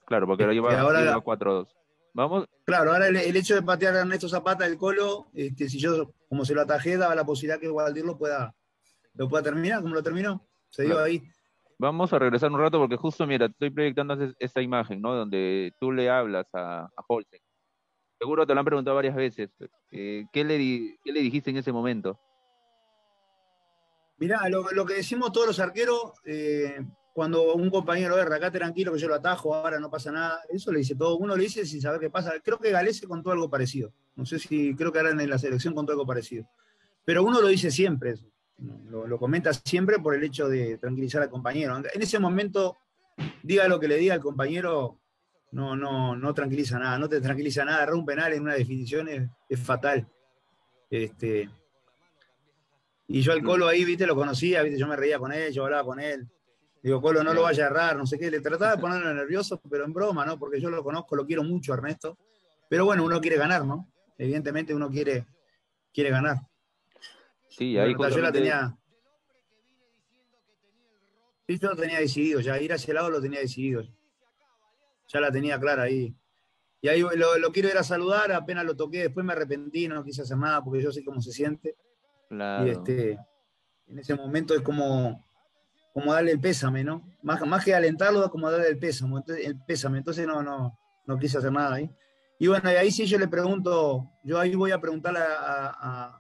[0.05, 1.69] Claro, porque ahora lleva, ahora, 4-2.
[2.13, 2.49] Vamos.
[2.65, 6.45] Claro, ahora el, hecho de patear a Ernesto Zapata el colo, este, si yo como
[6.45, 8.53] se lo atajé, daba la posibilidad que Gualdir lo pueda,
[9.15, 10.45] lo pueda terminar, como lo terminó.
[10.71, 11.23] Se dio ahí.
[11.79, 15.15] Vamos a regresar un rato porque justo, mira, estoy proyectando esta imagen, ¿no?
[15.15, 17.05] Donde tú le hablas a, a.
[18.19, 19.51] Seguro te lo han preguntado varias veces.
[19.93, 20.59] Eh, ¿qué, le
[21.05, 22.19] ¿Qué le dijiste en ese momento?
[24.21, 26.79] Mirá, lo, que decimos todos los arqueros, eh,
[27.15, 30.71] cuando un compañero erra, acá tranquilo que yo lo atajo, ahora no pasa nada, eso
[30.71, 32.35] le dice todo, uno le dice sin saber qué pasa.
[32.45, 35.75] Creo que Galese contó algo parecido, no sé si, creo que ahora en la selección
[35.75, 36.47] contó algo parecido.
[37.03, 38.15] Pero uno lo dice siempre,
[38.91, 41.79] lo, comenta siempre por el hecho de tranquilizar al compañero.
[41.79, 42.77] En ese momento,
[43.43, 44.99] diga lo que le diga al compañero,
[45.53, 49.09] no, no, no tranquiliza nada, no te tranquiliza nada, errar un penal en una definición
[49.09, 50.07] es, es fatal.
[50.91, 51.49] Este,
[53.13, 55.65] y yo al Colo ahí, viste, lo conocía, viste, yo me reía con él, yo
[55.65, 56.29] hablaba con él.
[56.81, 58.31] Digo, Colo, no lo vaya a errar, no sé qué.
[58.31, 60.39] Le trataba de ponerlo nervioso, pero en broma, ¿no?
[60.39, 62.17] Porque yo lo conozco, lo quiero mucho, Ernesto.
[62.69, 63.93] Pero bueno, uno quiere ganar, ¿no?
[64.17, 65.27] Evidentemente uno quiere,
[65.93, 66.37] quiere ganar.
[67.49, 68.79] Sí, ahí bueno, Yo la tenía...
[71.49, 73.83] Sí, yo lo tenía decidido, ya ir a ese lado lo tenía decidido.
[75.09, 76.15] Ya la tenía clara ahí.
[76.81, 80.05] Y ahí lo, lo quiero ir a saludar, apenas lo toqué, después me arrepentí, no
[80.05, 81.75] quise hacer nada porque yo sé cómo se siente.
[82.31, 83.19] Y este,
[83.89, 85.27] en ese momento es como,
[85.93, 87.03] como darle el pésame, ¿no?
[87.23, 89.17] Más, más que alentarlo, como darle el pésame.
[89.17, 89.99] Entonces, el pésame.
[89.99, 91.91] Entonces no, no, no quise hacer nada ahí.
[92.39, 96.19] Y bueno, y ahí sí yo le pregunto, yo ahí voy a preguntarle a,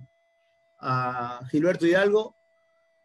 [0.79, 2.37] a, Gilberto Hidalgo,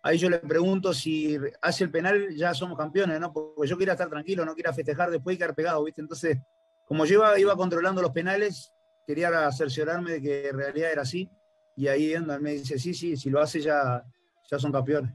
[0.03, 3.31] ahí yo le pregunto si hace el penal ya somos campeones, ¿no?
[3.31, 6.01] Porque yo quería estar tranquilo, no quería festejar después y quedar pegado, ¿viste?
[6.01, 6.39] Entonces,
[6.85, 8.73] como yo iba, iba controlando los penales,
[9.07, 11.29] quería cerciorarme de que en realidad era así.
[11.75, 14.03] Y ahí me dice, sí, sí, si lo hace ya,
[14.49, 15.11] ya son campeones.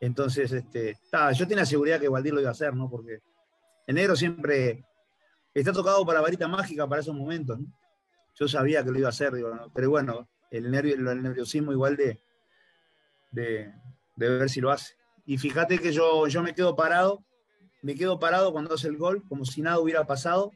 [0.00, 0.98] Entonces, este,
[1.34, 2.88] yo tenía seguridad que Valdir lo iba a hacer, ¿no?
[2.88, 3.20] Porque
[3.86, 4.84] el negro siempre
[5.54, 7.66] está tocado para varita mágica para esos momentos, ¿no?
[8.34, 9.32] Yo sabía que lo iba a hacer,
[9.74, 12.20] pero bueno, el, nervio, el nerviosismo igual de,
[13.30, 13.72] de,
[14.16, 14.94] ver si lo hace.
[15.24, 17.24] Y fíjate que yo, yo me quedo parado,
[17.82, 20.52] me quedo parado cuando hace el gol, como si nada hubiera pasado,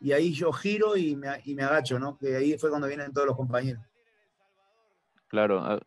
[0.00, 2.18] y ahí yo giro y me, y me agacho, ¿no?
[2.18, 3.84] Que ahí fue cuando vienen todos los compañeros.
[5.32, 5.80] Claro, ah,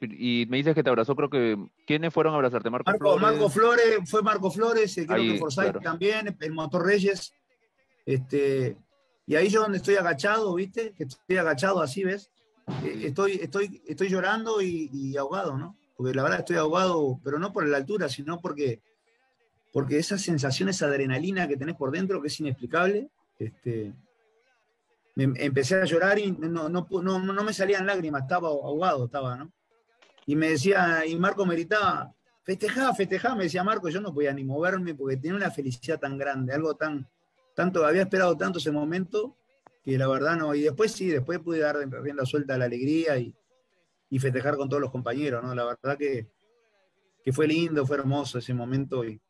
[0.00, 1.56] y me dices que te abrazó, creo que.
[1.86, 2.68] ¿Quiénes fueron a abrazarte?
[2.68, 3.22] Marco, Flores.
[3.22, 7.32] Marco Flores, fue Marco Flores, eh, creo que Forsyth también, el Motor Reyes.
[8.04, 8.76] Este,
[9.24, 10.94] y ahí yo donde estoy agachado, ¿viste?
[10.94, 12.32] Que estoy agachado así, ¿ves?
[12.82, 15.78] Eh, estoy, estoy, estoy llorando y, ahogado, ¿no?
[15.96, 18.82] Porque la verdad estoy ahogado, pero no por la altura, sino porque,
[19.72, 23.94] porque esa sensación, esa adrenalina que tenés por dentro, que es inexplicable, este,
[25.16, 29.36] me, empecé a llorar y no, no, no, no me salían lágrimas, estaba ahogado, estaba,
[29.36, 29.52] ¿no?
[30.26, 34.32] y me decía, y Marco me gritaba, festejá, festejá, me decía Marco, yo no podía
[34.32, 37.08] ni moverme porque tenía una felicidad tan grande, algo tan,
[37.54, 39.36] tanto, había esperado tanto ese momento,
[39.84, 43.16] que la verdad no, y después sí, después pude dar rienda suelta a la alegría
[43.18, 43.34] y,
[44.18, 45.54] festejar con todos los compañeros, ¿no?
[45.54, 46.26] La verdad que,
[47.32, 49.20] fue lindo, fue hermoso ese momento y,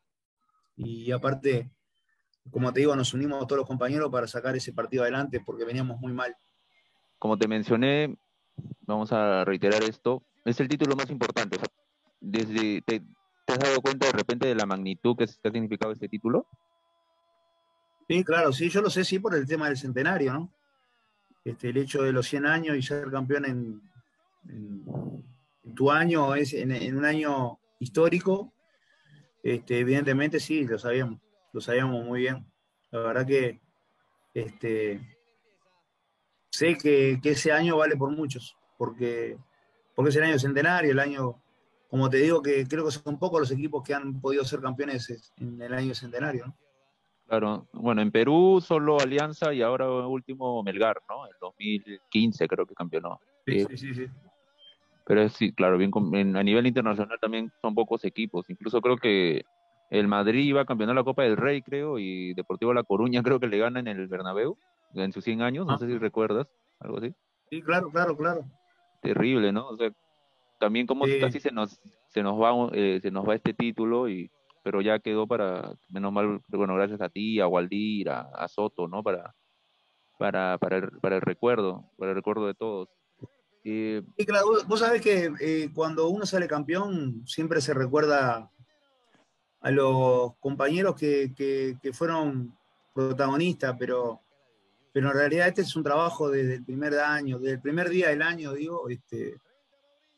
[0.77, 1.69] y aparte,
[2.51, 5.99] como te digo, nos unimos todos los compañeros para sacar ese partido adelante porque veníamos
[5.99, 6.35] muy mal.
[7.19, 8.17] Como te mencioné,
[8.81, 11.57] vamos a reiterar esto, es el título más importante.
[12.19, 13.01] desde, te,
[13.47, 16.47] has dado cuenta de repente de la magnitud que, ha significado este título?
[18.07, 20.53] Sí, claro, sí, yo lo sé, sí, por el tema del centenario, ¿no?
[21.43, 23.81] Este, el hecho de los 100 años y ser campeón en,
[25.75, 28.53] tu año, es en, un año histórico,
[29.43, 31.19] este, evidentemente sí, lo sabíamos,
[31.57, 32.45] lo sabíamos muy bien.
[32.91, 33.59] La verdad que
[34.35, 35.01] este,
[36.51, 39.37] sé que, que ese año vale por muchos, porque
[39.95, 41.41] porque es el año centenario, el año,
[41.89, 45.33] como te digo, que creo que son pocos los equipos que han podido ser campeones
[45.37, 46.55] en el año centenario.
[47.25, 51.25] Claro, bueno, en Perú solo Alianza y ahora último Melgar, ¿no?
[51.25, 53.19] En 2015 creo que campeonó.
[53.47, 53.95] Sí, sí, sí.
[53.95, 54.07] sí.
[55.07, 55.91] Pero sí, claro, bien
[56.35, 58.47] a nivel internacional también son pocos equipos.
[58.51, 59.45] Incluso creo que
[59.89, 63.39] el Madrid iba a campeonar la Copa del Rey, creo, y Deportivo La Coruña creo
[63.39, 64.57] que le gana en el Bernabéu
[64.93, 65.77] en sus 100 años, no ah.
[65.77, 66.47] sé si recuerdas,
[66.79, 67.13] algo así.
[67.49, 68.45] Sí, claro, claro, claro
[69.01, 69.67] terrible, ¿no?
[69.69, 69.91] O sea,
[70.59, 74.31] también como casi se nos se nos va eh, se nos va este título y
[74.63, 79.03] pero ya quedó para menos mal bueno gracias a ti a Waldir a, Soto no
[79.03, 79.35] para
[80.17, 82.89] para para el, para el recuerdo para el recuerdo de todos
[83.63, 88.49] eh, sí, claro, vos sabés que eh, cuando uno sale campeón siempre se recuerda
[89.61, 92.55] a los compañeros que, que, que fueron
[92.93, 94.21] protagonistas pero
[94.97, 98.09] pero en realidad este es un trabajo desde el primer año, desde el primer día
[98.09, 99.39] del año, digo, este,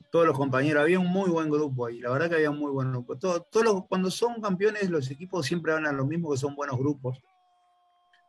[0.10, 2.72] todos los compañeros, había un muy buen grupo ahí, la verdad que había un muy
[2.72, 3.18] buen grupo.
[3.18, 6.78] todos los, cuando son campeones, los equipos siempre van a lo mismo, que son buenos
[6.78, 7.22] grupos.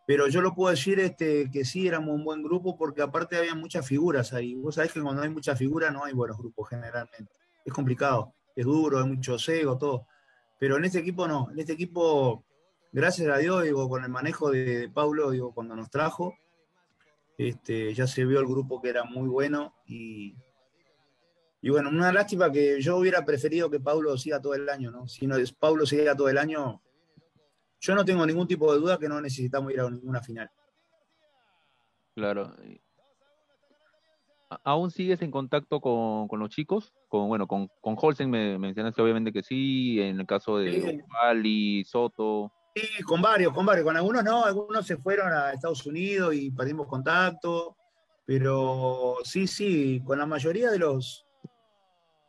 [0.09, 3.55] Pero yo lo puedo decir este, que sí, éramos un buen grupo, porque aparte había
[3.55, 4.57] muchas figuras ahí.
[4.57, 7.33] Vos sabés que cuando hay muchas figuras no hay buenos grupos generalmente.
[7.65, 10.09] Es complicado, es duro, hay mucho cego, todo.
[10.61, 12.45] Pero en este equipo no, en este equipo
[12.93, 16.37] gracias a Dios, digo, con el manejo de, Pablo, digo, cuando nos trajo,
[17.39, 20.37] este, ya se vio el grupo que era muy bueno y,
[21.63, 25.09] y bueno, una lástima que yo hubiera preferido que Pablo siga todo el año, ¿no?
[25.09, 26.83] Si no es Pablo siga todo el año,
[27.81, 30.51] yo no tengo ningún tipo de duda que no necesitamos ir a ninguna final.
[32.15, 32.55] Claro.
[34.65, 36.93] ¿Aún sigues en contacto con, los chicos?
[37.09, 41.85] Con, bueno, con, con Holsen me mencionaste obviamente que sí, en el caso de Ali,
[41.85, 42.53] Soto.
[42.75, 43.85] Sí, con varios, con varios.
[43.85, 47.77] Con algunos no, algunos se fueron a Estados Unidos y perdimos contacto.
[48.27, 51.27] Pero sí, sí, con la mayoría de los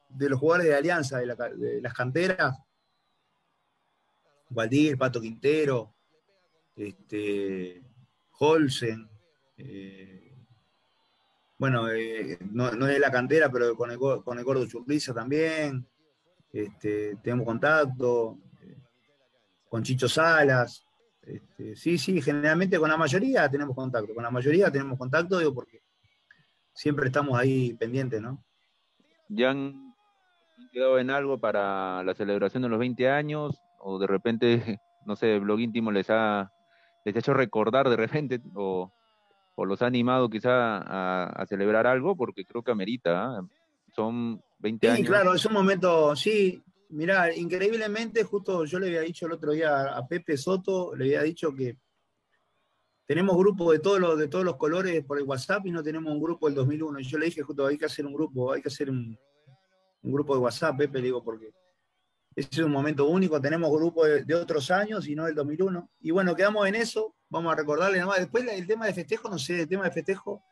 [0.10, 2.58] de los jugadores de Alianza, de, las canteras,
[4.50, 5.94] Valdir, Pato Quintero,
[6.76, 7.82] este,
[8.38, 9.10] Holsen,
[9.58, 10.31] eh,
[11.62, 15.86] bueno, eh, no, es de la cantera, pero con el, con el Gordo Churriza también,
[16.52, 18.40] este, tenemos contacto,
[19.70, 20.84] con Chicho Salas.
[21.22, 24.12] Este, sí, sí, generalmente con la mayoría tenemos contacto.
[24.16, 25.84] Con la mayoría tenemos contacto, digo, porque
[26.74, 28.44] siempre estamos ahí pendientes, ¿no?
[29.30, 29.94] ¿Ya han
[30.74, 33.62] quedado en algo para la celebración de los 20 años?
[33.78, 36.52] ¿O de repente, no sé, el blog íntimo les ha,
[37.06, 38.42] les ha hecho recordar de repente?
[38.56, 38.92] ¿O,
[39.66, 42.16] los ha animado quizá a, celebrar algo?
[42.16, 43.38] Porque creo que amerita.
[43.38, 43.48] ¿ah?
[43.96, 45.00] Son 20 años.
[45.00, 49.54] Sí, claro, es un momento, sí, Mirá, increíblemente, justo yo le había dicho el otro
[49.54, 51.78] día a Pepe Soto, le había dicho que
[53.06, 56.12] tenemos grupos de todos los, de todos los colores por el WhatsApp y no tenemos
[56.12, 57.00] un grupo del 2001.
[57.00, 59.18] Y yo le dije, justo, hay que hacer un grupo, hay que hacer un,
[60.02, 61.54] un grupo de WhatsApp, Pepe, le digo, porque
[62.36, 65.90] es un momento único, tenemos grupos de, otros años y no del 2001.
[66.02, 68.20] Y bueno, quedamos en eso, vamos a recordarle nada más.
[68.20, 70.44] Después el tema de festejo, no sé, el tema de festejo,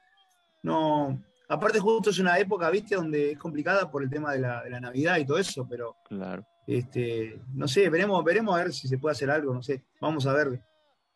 [0.64, 1.24] no...
[1.52, 4.70] Aparte justo es una época, viste, donde es complicada por el tema de la, de
[4.70, 5.96] la Navidad y todo eso, pero...
[6.08, 6.46] Claro.
[6.68, 10.28] Este, no sé, veremos, veremos a ver si se puede hacer algo, no sé, vamos
[10.28, 10.62] a ver.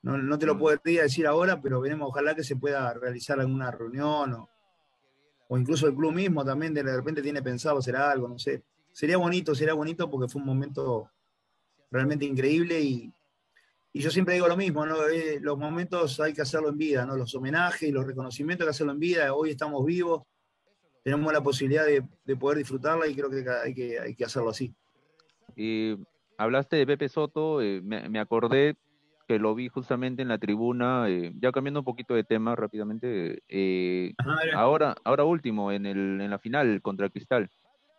[0.01, 0.59] No, no te lo mm.
[0.59, 4.49] puedo decir ahora, pero veremos, ojalá que se pueda realizar alguna reunión o,
[5.49, 8.63] o incluso el club mismo también de repente tiene pensado hacer algo, no sé.
[8.93, 11.09] Sería bonito, sería bonito porque fue un momento
[11.91, 13.11] realmente increíble y,
[13.91, 15.07] y yo siempre digo lo mismo, ¿no?
[15.07, 17.17] Eh, los momentos hay que hacerlo en vida, ¿no?
[17.17, 19.33] Los homenajes y los reconocimientos hay que hacerlo en vida.
[19.33, 20.21] Hoy estamos vivos,
[21.03, 24.51] tenemos la posibilidad de, de poder disfrutarla y creo que hay, que hay que hacerlo
[24.51, 24.73] así.
[25.55, 25.97] Y
[26.37, 28.75] hablaste de Pepe Soto, eh, me, acordé
[29.27, 33.41] que lo vi justamente en la tribuna, eh, ya cambiando un poquito de tema rápidamente,
[33.47, 34.13] eh,
[34.55, 37.49] ahora, ahora último, en, el, en la final contra Cristal.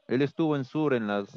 [0.09, 1.29] Él estuvo en Sur en las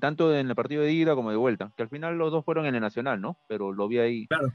[0.00, 2.66] tanto en el partido de ida como de vuelta, que al final los dos fueron
[2.66, 3.38] en el Nacional, ¿no?
[3.48, 4.26] Pero lo vi ahí.
[4.26, 4.52] Claro.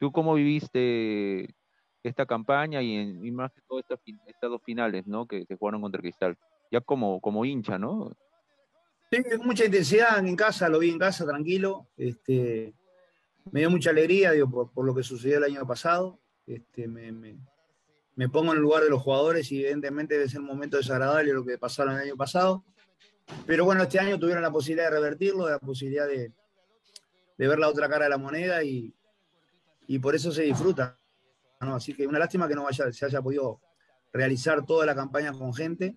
[0.00, 1.54] ¿Tú cómo viviste
[2.02, 3.98] esta campaña y, en, y más que todo estas,
[4.42, 5.26] dos finales, ¿no?
[5.26, 6.36] Que se jugaron contra Cristal.
[6.70, 8.12] Ya como, como hincha, ¿no?
[9.10, 11.86] Sí, mucha intensidad en casa, lo vi en casa tranquilo.
[11.96, 12.74] Este,
[13.50, 16.18] me dio mucha alegría digo, por, lo que sucedió el año pasado.
[16.46, 20.46] Este, me, me, pongo en el lugar de los jugadores y evidentemente debe ser un
[20.46, 22.64] momento desagradable lo que pasaron el año pasado.
[23.46, 26.32] Pero bueno, este año tuvieron la posibilidad de revertirlo, la posibilidad de,
[27.38, 28.94] de ver la otra cara de la moneda y,
[29.86, 30.98] y por eso se disfruta.
[31.58, 33.60] Así que una lástima que no vaya, se haya podido
[34.12, 35.96] realizar toda la campaña con gente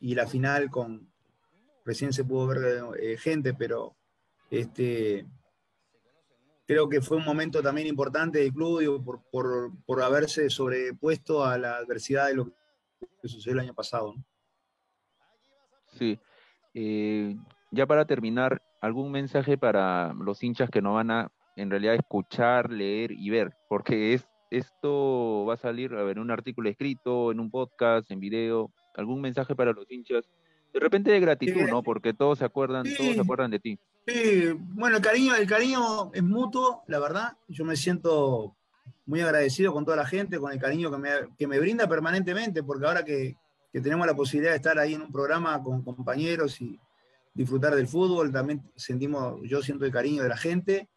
[0.00, 1.12] y la final con,
[1.84, 3.96] recién se pudo ver eh, gente, pero
[4.50, 5.26] este,
[6.66, 11.76] creo que fue un momento también importante del club por, por, haberse sobrepuesto a la
[11.76, 12.52] adversidad de lo
[13.20, 14.14] que sucedió el año pasado.
[15.98, 16.18] Sí.
[16.74, 17.36] Eh,
[17.70, 22.70] ya para terminar, ¿algún mensaje para los hinchas que no van a en realidad escuchar,
[22.70, 23.56] leer y ver?
[23.68, 28.10] Porque es, esto va a salir a ver, en un artículo escrito, en un podcast,
[28.10, 28.70] en video.
[28.96, 30.28] ¿Algún mensaje para los hinchas
[30.74, 31.84] de repente de gratitud, ¿no?
[31.84, 33.78] Porque todos se acuerdan, todos se acuerdan de ti.
[34.06, 37.36] Sí, bueno, el cariño, el cariño es mutuo, la verdad.
[37.46, 38.56] Yo me siento
[39.06, 42.64] muy agradecido con toda la gente, con el cariño que me, que me brinda permanentemente,
[42.64, 43.36] porque ahora que,
[43.74, 46.78] que, tenemos la posibilidad de estar ahí en un programa con compañeros y
[47.34, 50.88] disfrutar del fútbol, también sentimos, yo siento el cariño de la gente.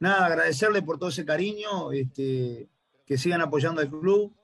[0.00, 2.68] Nada, agradecerle por todo ese cariño, este,
[3.06, 4.34] que sigan apoyando al club,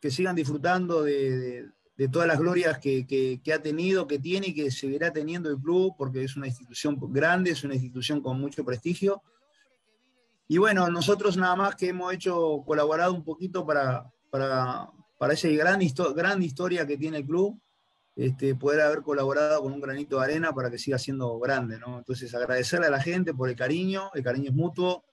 [0.00, 4.70] que sigan disfrutando de de todas las glorias que, ha tenido, que tiene y que
[4.70, 9.22] seguirá teniendo el club, porque es una institución grande, es una institución con mucho prestigio.
[10.48, 15.48] Y bueno, nosotros nada más que hemos hecho, colaborado un poquito para, para, para esa
[15.48, 15.80] gran,
[16.16, 17.60] gran historia que tiene el club,
[18.16, 21.78] este, poder haber colaborado con un granito de arena para que siga siendo grande.
[21.78, 21.98] ¿no?
[21.98, 25.04] Entonces, agradecerle a la gente por el cariño, el cariño es mutuo,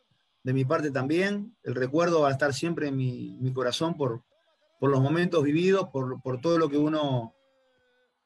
[0.44, 4.24] de mi parte también, el recuerdo va a estar siempre en mi, corazón por,
[4.80, 7.36] los momentos vividos, por, por, todo lo que uno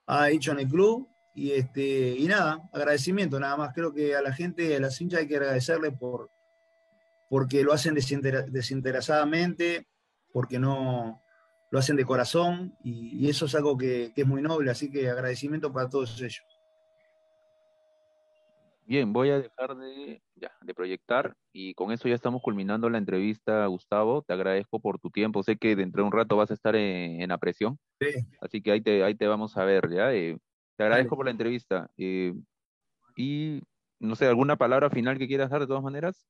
[0.06, 1.10] ha hecho en el club.
[1.34, 3.74] Y, este, y nada, agradecimiento nada más.
[3.74, 6.30] Creo que a la gente, a las hinchas hay que agradecerle por,
[7.28, 9.88] porque lo hacen desinteresadamente,
[10.32, 11.20] porque no
[11.71, 14.69] lo hacen de corazón y, eso es algo que, que, es muy noble.
[14.69, 16.43] Así que agradecimiento para todos ellos.
[18.86, 22.97] Bien, voy a dejar de, ya, de proyectar y con eso ya estamos culminando la
[22.97, 24.21] entrevista, Gustavo.
[24.21, 25.43] Te agradezco por tu tiempo.
[25.43, 27.79] Sé que dentro de un rato vas a estar en, la presión.
[28.01, 28.27] Sí.
[28.41, 30.13] Así que ahí te, ahí te vamos a ver, ¿ya?
[30.13, 30.38] Eh,
[30.75, 31.89] te agradezco por la entrevista.
[31.97, 32.34] Eh,
[33.15, 33.62] y,
[33.97, 36.27] no sé, ¿alguna palabra final que quieras dar de todas maneras?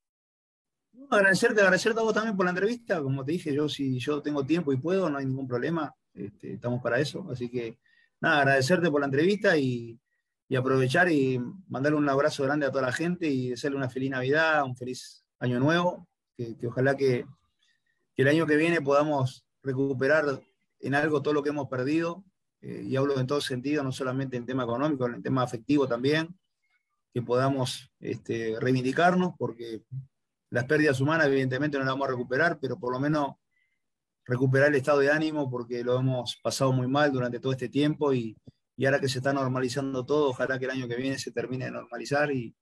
[1.10, 3.02] Agradecerte, agradecerte a vos también por la entrevista.
[3.02, 5.94] Como te dije, yo si yo tengo tiempo y puedo, no hay ningún problema.
[6.14, 7.28] Este, estamos para eso.
[7.32, 7.80] Así que,
[8.20, 10.00] nada, agradecerte por la entrevista y
[10.52, 14.12] y aprovechar y mandarle un abrazo grande a toda la gente y desearle una feliz
[14.12, 17.26] Navidad, un feliz año nuevo, que, ojalá que,
[18.18, 20.42] el año que viene podamos recuperar
[20.82, 22.26] en algo todo lo que hemos perdido,
[22.60, 26.38] eh, y hablo en todo sentido, no solamente en tema económico, en tema afectivo también,
[27.14, 29.84] que podamos este, reivindicarnos, porque
[30.52, 33.36] las pérdidas humanas evidentemente no las vamos a recuperar, pero por lo menos
[34.26, 38.14] recuperar el estado de ánimo, porque lo hemos pasado muy mal durante todo este tiempo
[38.14, 38.38] y,
[38.76, 41.66] y ahora que se está normalizando todo, ojalá que el año que viene se termine
[41.66, 42.56] de normalizar y,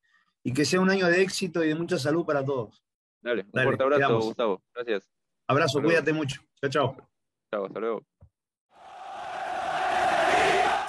[0.53, 2.83] que sea un año de éxito y de mucha salud para todos.
[3.21, 4.63] Dale, un fuerte abrazo, Gustavo.
[4.73, 5.09] Gracias.
[5.47, 6.41] Abrazo, cuídate mucho.
[6.59, 7.09] Chao, chao.
[7.51, 8.03] Chao, hasta luego.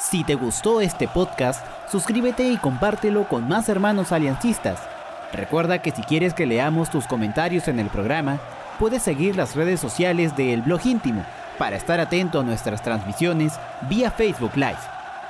[0.01, 4.90] Si te gustó este podcast, suscríbete y compártelo con más hermanos aliancistas.
[5.33, 8.39] Recuerda que si quieres que leamos tus comentarios en el programa,
[8.79, 11.25] puedes seguir las redes sociales de El Blog Íntimo
[11.59, 13.53] para estar atento a nuestras transmisiones
[13.83, 14.79] vía Facebook Live.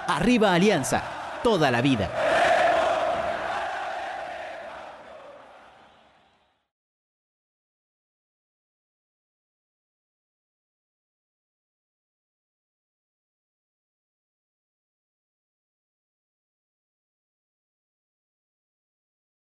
[0.07, 1.03] Arriba Alianza.
[1.43, 2.30] toda la vida.